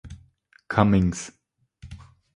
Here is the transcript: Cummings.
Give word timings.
Cummings. 0.67 1.29